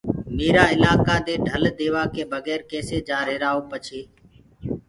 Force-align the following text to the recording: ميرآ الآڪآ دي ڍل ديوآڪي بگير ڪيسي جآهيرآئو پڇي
ميرآ 0.35 0.63
الآڪآ 0.75 1.15
دي 1.27 1.35
ڍل 1.47 1.63
ديوآڪي 1.79 2.23
بگير 2.31 2.59
ڪيسي 2.71 2.97
جآهيرآئو 3.07 3.59
پڇي 3.69 4.01